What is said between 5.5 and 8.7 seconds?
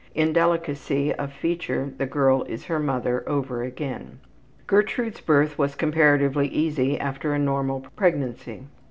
was comparatively easy after a normal pregnancy.